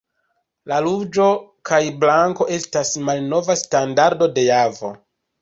La 0.69 0.77
ruĝo 0.85 1.27
kaj 1.71 1.79
blanko 2.05 2.47
estas 2.57 2.95
malnova 3.11 3.59
standardo 3.63 4.31
de 4.41 4.49
Javo. 4.51 4.93